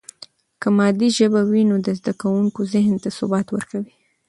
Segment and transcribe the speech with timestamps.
[0.61, 3.93] که مادي ژبه وي، نو د زده کوونکي ذهن ته ثبات ورکوي.